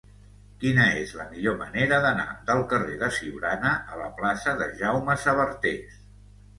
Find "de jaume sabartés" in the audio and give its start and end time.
4.65-6.07